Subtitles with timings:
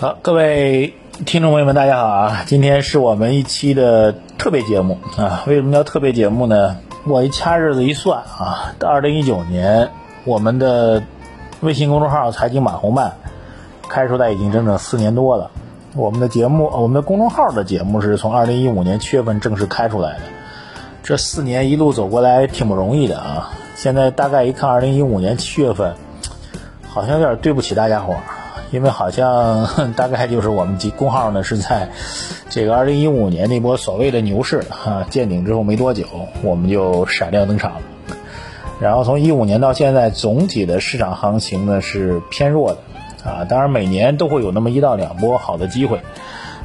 [0.00, 0.94] 好，各位
[1.26, 2.44] 听众朋友们，大家好啊！
[2.46, 5.44] 今天是我们一期的特别节目啊。
[5.46, 6.78] 为什么叫特别节目呢？
[7.04, 9.90] 我一掐日子一算啊，到二零一九年，
[10.24, 11.02] 我们的
[11.60, 13.12] 微信公众号“财经马红漫”
[13.90, 15.50] 开出来已经整整四年多了。
[15.94, 20.20] 我们的节目，我们的公众号的节目是从二零一五年七月份正式开出来的。
[21.02, 23.50] 这四年一路走过来，挺不容易的啊！
[23.76, 25.94] 现在大概一看，二零一五年七月份，
[26.88, 28.20] 好像有点对不起大家伙儿，
[28.70, 31.88] 因为好像大概就是我们公号呢是在
[32.48, 36.06] 这个二零一五年那波所谓的牛市啊见顶之后没多久，
[36.42, 37.72] 我们就闪亮登场。
[38.80, 42.78] 然后从一五年到现在，总体的市场行情呢是偏弱的。
[43.22, 46.00] 啊，当然每年都会有那么一到两波好的机会，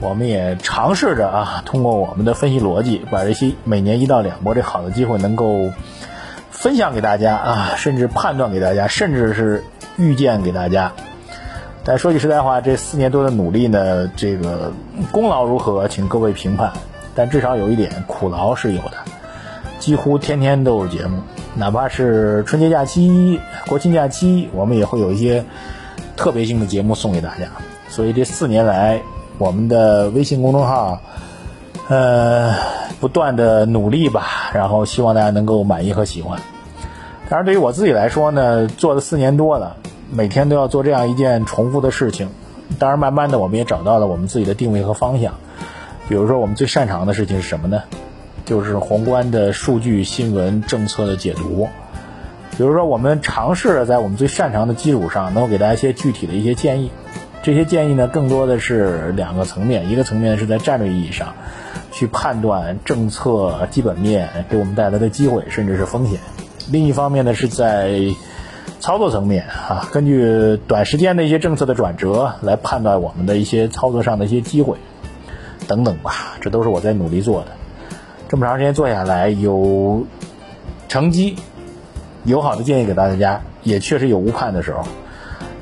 [0.00, 5.70] 我们也尝试着啊，通过我们的分析逻辑，把这些每年一到两波这好的机会能够
[6.50, 9.62] 分享给大家啊，甚至判断给大家，甚至是
[9.98, 10.92] 预见给大家。
[11.88, 14.70] 但说句实在话，这四年多的努力呢，这个
[15.10, 16.70] 功劳如何，请各位评判。
[17.14, 18.92] 但至少有一点，苦劳是有的，
[19.78, 21.18] 几乎天天都有节目，
[21.54, 25.42] 哪怕是春节假期、国庆假期，我们也会有一些。
[26.14, 27.46] 特别性的节目送给大家，
[27.88, 29.00] 所以这四年来，
[29.38, 31.00] 我们的微信公众号，
[31.88, 32.52] 呃，
[32.98, 36.36] 不断的努力吧，然后希望大家能够满意和喜欢。
[37.30, 39.76] 当然，对于我自己来说呢，做了四年多了，
[40.10, 42.28] 每天都要做这样一件重复的事情。
[42.78, 45.34] 当然，慢慢的我们也找到了我们自己的定位和方向。
[46.08, 47.82] 比如说，我们最擅长的事情是什么呢？
[48.44, 51.68] 就是宏观的数据、新闻、政策的解读。
[52.56, 56.90] 比如说，我们尝试着在我们最擅长的基础上，能够给大家一些具体的一些建议。
[57.42, 61.34] 这些建议呢，更多的是两个层面：一个层面是在战略意义上，
[61.92, 66.18] 去判断政策基本面给我们带来的机会，甚至是风险；
[66.70, 67.90] 另一方面呢，是在
[68.80, 74.76] 操作层面啊，根据短时间的一些政策的转折来判断我们的一些操作上的一些机会
[75.66, 76.36] 等等吧。
[76.40, 77.48] 这都是我在努力做的。
[78.28, 80.06] 这么长时间做下来，有
[80.88, 81.36] 成绩。
[82.24, 84.82] 友好的建议给大家，也确实有误判的时候。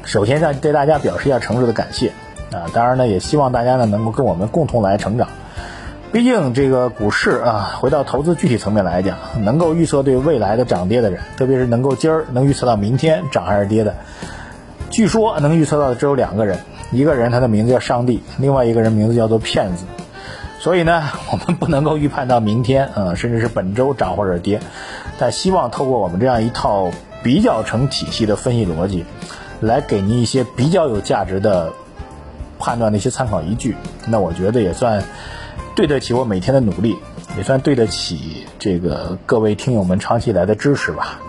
[0.05, 2.09] 首先，呢对大家表示一下诚挚的感谢
[2.51, 2.67] 啊！
[2.73, 5.29] 当然呢，也希望大家呢能够跟我们共同来成长。
[6.17, 13.95] 毕竟这个股市啊，回到投资具体层面来讲，能够预测对未来的涨跌的人，特别是能够今儿能预测到明天涨还是跌的，
[14.89, 16.59] 据说能预测到的只有两个人，
[16.91, 19.85] 一个人他的名字叫上帝，另外一个人名字叫做骗子。
[20.59, 24.59] 所以呢，我们不能够预判到明天，嗯，甚至是本周涨或者跌。
[25.19, 26.91] 但希望透过我们这样一套
[27.23, 29.05] 比较成体系的分析逻辑，
[29.61, 31.75] 来给您一些比较有价值的
[32.59, 33.77] 判断的一些参考依据。
[34.07, 35.05] 那我觉得也算
[35.77, 36.97] 对得起我每天的努力，
[37.37, 41.21] 也算对得起这个各位听友们长期以来的支持吧。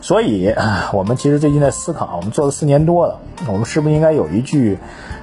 [0.00, 0.54] 所以，
[0.92, 3.18] 我们其实最近在思考，我们做了四年多了，
[3.48, 4.78] 我们是不是应该有一句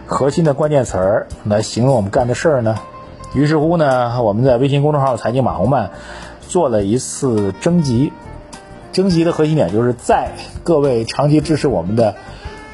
[0.05, 2.77] 核心的关键词儿来形容我们干的事儿呢？
[3.33, 5.91] 于是乎呢，我们在微信公众号“财经马红漫”。
[6.49, 8.11] 做了一次征集，
[8.91, 10.31] 征集的核心点就是在
[10.65, 12.15] 各位长期支持我们的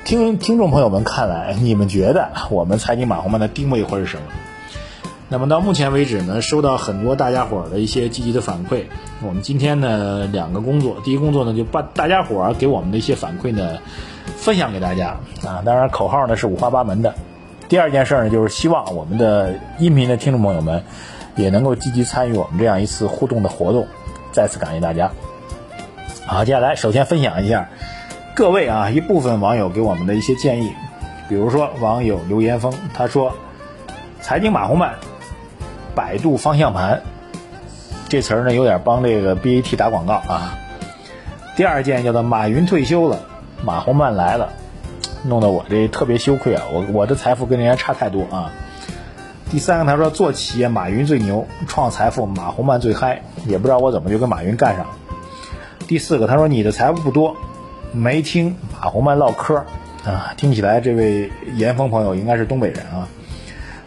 [0.04, 4.24] 听听众朋友们看来，你们觉得我们财经马红漫的定位会是什么？
[5.30, 8.84] 那么到目前为止呢，收到很多大家伙的一些积极的反馈。
[9.26, 13.78] 我们今天呢，两个工作，第一工作呢，就把大家伙给我们的一些反馈呢，
[14.36, 15.62] 分享给大家啊。
[15.66, 17.14] 当然口号呢是五花八门的。
[17.68, 20.84] 第二件事呢，就是希望我们的音频的听众朋友们。
[21.38, 23.86] 也能够积极参与我们这样一次互动的活动，
[24.32, 25.12] 再次感谢大家。
[26.26, 27.70] 好，接下来首先分享一下
[28.34, 30.72] 各位啊一部分网友给我们的一些建议，
[31.30, 33.32] 比如说网友刘岩峰他说
[34.20, 34.96] ：“财经马红漫，
[35.98, 37.02] 百度方向盘。”
[38.08, 40.58] 这词儿呢有点帮这个 BAT 打广告啊。
[41.56, 43.20] 第二件叫做马云退休了，
[43.66, 44.54] 马红漫来了，
[45.24, 48.52] 弄得我这特别羞愧啊，我我的财富跟人家差太多啊。
[49.50, 54.92] 第三个，他说做企业马云最牛，创财富马红漫最嗨，也不知道我怎么就跟马云干上了。
[55.88, 57.36] 第四个，他说你的财富不多，
[57.92, 59.66] 没听马红漫唠嗑
[60.06, 63.08] 啊，听起来这位严峰朋友应该是东北人啊。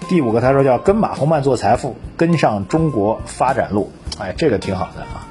[0.09, 5.29] 第五个，他说叫跟马红曼做财富，跟上中国发展路，哎，这个挺好的啊。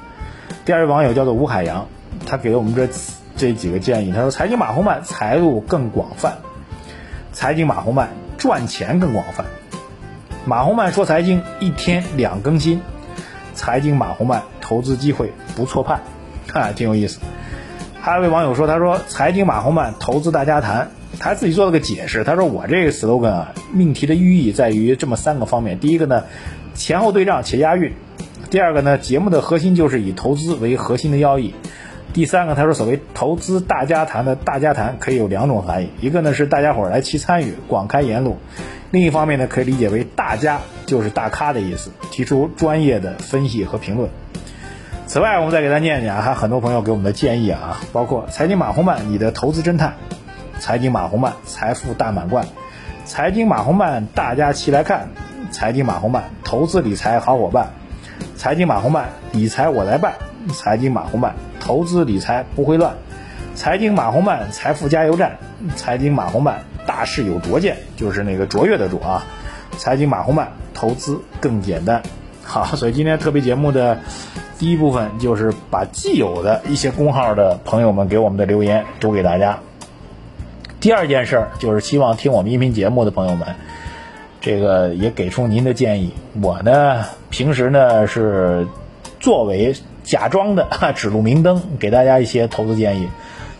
[0.64, 1.86] 第二位网友叫做吴海洋，
[2.26, 2.88] 他给了我们这
[3.36, 6.38] 这几个建议，他说财经马红曼财路更广泛，
[7.32, 8.08] 财经马红曼
[8.38, 9.44] 赚钱更广泛。
[10.46, 12.80] 马红曼说财经一天两更新，
[13.54, 16.00] 财经马红曼投资机会不错判，
[16.54, 17.20] 啊，挺有意思。
[18.00, 26.24] 还有位网友说，他说财经马红曼投资大家谈，他自己做了个解释，他说我这个 slogan 啊，命题的寓意在于这么三个方面：第一个呢，
[26.74, 27.92] 前后对仗且押韵；
[28.50, 31.52] 第二个呢，节目的核心就是以投资为核心的要义；
[32.12, 38.36] 第三个，他说所谓投资大家谈的大家谈可以有两种含义，一个呢是大家伙儿来齐参与，广开言路；
[38.90, 44.08] 另一方面呢，可以理解为大家就 是大咖的意思，提出专业的分析和评论。
[45.06, 49.90] 此外，我们再给大家念念啊，还很多朋友给我们的建议啊，包括财经马红漫，你的投资侦探；
[50.60, 52.44] 财经马红漫，财富大满贯；
[53.06, 55.08] 财经马红漫，大家齐来看；
[55.50, 57.66] 财经马红漫，投资理财好伙伴；
[58.36, 60.12] 财经马红漫，理财我来办；
[60.52, 61.34] 财经马红漫。
[61.58, 62.94] 投资理财不会乱，
[63.54, 65.38] 财经马红漫财富加油站，
[65.76, 69.24] 财经马红漫大事有卓见，就是那个卓越的卓啊。
[69.78, 72.02] 财经马红漫投资更简单。
[72.44, 73.98] 好，所以今天特别节目的
[74.58, 79.58] 第一部分就是把既有的一些公号的朋友们给我们的留言读给大家。
[80.80, 83.54] 第二件事儿就是希望听我们音频节目的朋友们，
[84.40, 86.14] 这个也给出您的建议。
[86.42, 88.66] 我呢，平时呢是
[89.20, 89.74] 作为。
[90.02, 90.66] 假装的
[90.96, 93.08] 指路明灯，给大家一些投资建议。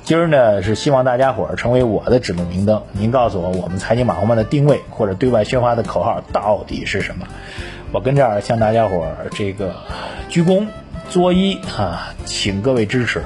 [0.03, 2.83] 今儿呢是希望大家伙儿成为我的指路明灯。
[2.93, 7.27] 您告诉我，我们财经马红漫的定位或者对外宣发的口号到底是什么？
[7.93, 9.77] 我跟这儿向大家伙儿这个
[10.29, 10.67] 鞠躬
[11.09, 13.23] 作揖啊，请各位支持。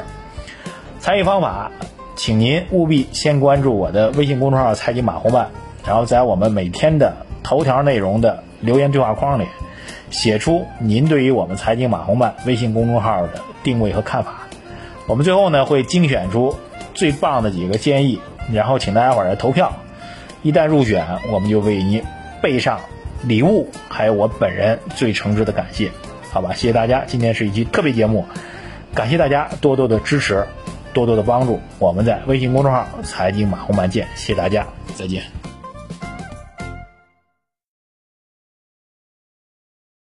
[0.99, 1.71] 参与方法，
[2.17, 5.49] 请您务必先关注我的微信公众号“财经马红漫”，
[5.87, 9.47] 然后在我们每天的头条内容的留言对话框里。
[10.11, 14.47] 写出您对于我们财经马红漫微信公众号的定位和看法，
[15.09, 16.55] 我们最后呢会精选出
[16.95, 18.21] 最棒的几个建议，
[18.53, 19.73] 然后请大家伙儿来投票。
[20.43, 22.01] 一旦入选，我们就为您
[22.41, 22.79] 备上
[23.25, 25.91] 礼物，还有我本人最诚挚的感谢。
[26.31, 28.25] 好吧，谢谢大家，今天是一期特别节目，
[28.95, 30.47] 感谢大家多多的支持，
[30.95, 31.61] 多多的帮助。
[31.79, 35.44] 我们在微信公众号财经马红漫见，谢谢大家，再见。